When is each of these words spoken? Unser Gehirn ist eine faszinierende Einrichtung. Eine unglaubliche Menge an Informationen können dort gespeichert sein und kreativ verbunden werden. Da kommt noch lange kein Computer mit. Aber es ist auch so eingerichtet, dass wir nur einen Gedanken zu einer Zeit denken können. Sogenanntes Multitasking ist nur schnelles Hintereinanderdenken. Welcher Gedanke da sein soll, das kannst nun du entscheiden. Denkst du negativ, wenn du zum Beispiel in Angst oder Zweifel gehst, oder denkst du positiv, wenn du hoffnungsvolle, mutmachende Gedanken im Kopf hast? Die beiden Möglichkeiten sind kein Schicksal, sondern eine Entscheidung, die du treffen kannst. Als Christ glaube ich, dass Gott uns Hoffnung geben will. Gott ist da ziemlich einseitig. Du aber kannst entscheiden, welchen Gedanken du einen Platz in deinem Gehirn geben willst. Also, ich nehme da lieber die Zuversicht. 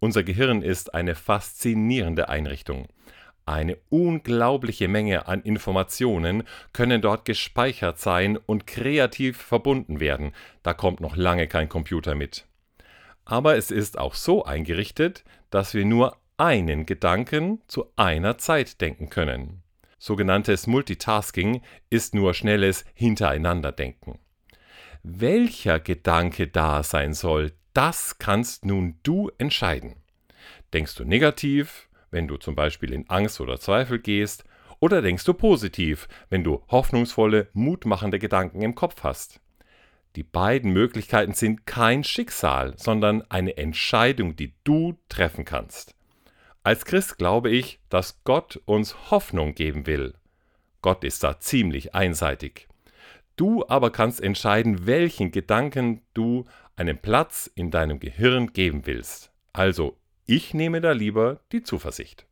Unser 0.00 0.22
Gehirn 0.22 0.62
ist 0.62 0.94
eine 0.94 1.14
faszinierende 1.14 2.28
Einrichtung. 2.28 2.86
Eine 3.46 3.78
unglaubliche 3.88 4.88
Menge 4.88 5.26
an 5.26 5.40
Informationen 5.42 6.42
können 6.72 7.00
dort 7.00 7.24
gespeichert 7.24 7.98
sein 7.98 8.36
und 8.36 8.66
kreativ 8.66 9.38
verbunden 9.38 10.00
werden. 10.00 10.32
Da 10.62 10.74
kommt 10.74 11.00
noch 11.00 11.16
lange 11.16 11.48
kein 11.48 11.68
Computer 11.68 12.14
mit. 12.14 12.46
Aber 13.24 13.56
es 13.56 13.70
ist 13.70 13.98
auch 13.98 14.14
so 14.14 14.44
eingerichtet, 14.44 15.24
dass 15.50 15.74
wir 15.74 15.84
nur 15.84 16.16
einen 16.36 16.86
Gedanken 16.86 17.60
zu 17.66 17.86
einer 17.96 18.38
Zeit 18.38 18.80
denken 18.80 19.10
können. 19.10 19.62
Sogenanntes 19.98 20.66
Multitasking 20.66 21.62
ist 21.90 22.14
nur 22.14 22.34
schnelles 22.34 22.84
Hintereinanderdenken. 22.94 24.18
Welcher 25.02 25.80
Gedanke 25.80 26.46
da 26.46 26.82
sein 26.82 27.14
soll, 27.14 27.52
das 27.72 28.18
kannst 28.18 28.64
nun 28.64 28.98
du 29.02 29.30
entscheiden. 29.38 29.96
Denkst 30.72 30.94
du 30.96 31.04
negativ, 31.04 31.88
wenn 32.10 32.28
du 32.28 32.36
zum 32.36 32.54
Beispiel 32.54 32.92
in 32.92 33.08
Angst 33.08 33.40
oder 33.40 33.60
Zweifel 33.60 33.98
gehst, 33.98 34.44
oder 34.80 35.02
denkst 35.02 35.24
du 35.24 35.34
positiv, 35.34 36.08
wenn 36.30 36.44
du 36.44 36.62
hoffnungsvolle, 36.68 37.48
mutmachende 37.52 38.18
Gedanken 38.18 38.62
im 38.62 38.74
Kopf 38.74 39.02
hast? 39.02 39.40
Die 40.16 40.22
beiden 40.22 40.72
Möglichkeiten 40.72 41.34
sind 41.34 41.66
kein 41.66 42.04
Schicksal, 42.04 42.74
sondern 42.76 43.22
eine 43.30 43.56
Entscheidung, 43.56 44.36
die 44.36 44.54
du 44.64 44.96
treffen 45.08 45.44
kannst. 45.44 45.94
Als 46.62 46.84
Christ 46.84 47.18
glaube 47.18 47.50
ich, 47.50 47.80
dass 47.88 48.22
Gott 48.24 48.60
uns 48.64 49.10
Hoffnung 49.10 49.54
geben 49.54 49.86
will. 49.86 50.14
Gott 50.82 51.04
ist 51.04 51.24
da 51.24 51.40
ziemlich 51.40 51.94
einseitig. 51.94 52.68
Du 53.38 53.64
aber 53.68 53.92
kannst 53.92 54.20
entscheiden, 54.20 54.84
welchen 54.88 55.30
Gedanken 55.30 56.02
du 56.12 56.44
einen 56.74 56.98
Platz 56.98 57.48
in 57.54 57.70
deinem 57.70 58.00
Gehirn 58.00 58.52
geben 58.52 58.84
willst. 58.84 59.30
Also, 59.52 59.96
ich 60.26 60.54
nehme 60.54 60.80
da 60.80 60.90
lieber 60.90 61.38
die 61.52 61.62
Zuversicht. 61.62 62.26